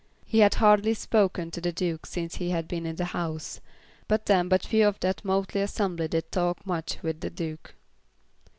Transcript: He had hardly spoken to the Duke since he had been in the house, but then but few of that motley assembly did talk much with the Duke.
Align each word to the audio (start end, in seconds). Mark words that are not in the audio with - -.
He 0.25 0.39
had 0.39 0.55
hardly 0.55 0.95
spoken 0.95 1.51
to 1.51 1.61
the 1.61 1.71
Duke 1.71 2.07
since 2.07 2.37
he 2.37 2.49
had 2.49 2.67
been 2.67 2.87
in 2.87 2.95
the 2.95 3.05
house, 3.05 3.61
but 4.07 4.25
then 4.25 4.47
but 4.49 4.65
few 4.65 4.87
of 4.87 4.99
that 5.01 5.23
motley 5.23 5.61
assembly 5.61 6.07
did 6.07 6.31
talk 6.31 6.65
much 6.65 6.97
with 7.03 7.19
the 7.19 7.29
Duke. 7.29 7.75